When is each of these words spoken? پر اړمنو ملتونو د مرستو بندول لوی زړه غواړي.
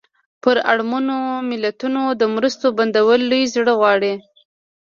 پر 0.43 0.55
اړمنو 0.71 1.17
ملتونو 1.49 2.01
د 2.19 2.23
مرستو 2.35 2.65
بندول 2.77 3.21
لوی 3.31 3.43
زړه 3.53 3.73
غواړي. 3.79 4.13